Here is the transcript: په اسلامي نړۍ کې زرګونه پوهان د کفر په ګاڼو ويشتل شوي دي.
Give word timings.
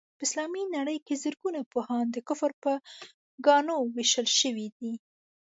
په 0.17 0.23
اسلامي 0.27 0.63
نړۍ 0.75 0.97
کې 1.05 1.21
زرګونه 1.23 1.59
پوهان 1.73 2.05
د 2.11 2.17
کفر 2.27 2.51
په 2.63 2.71
ګاڼو 3.45 3.77
ويشتل 3.95 4.27
شوي 4.39 4.67
دي. 4.79 4.93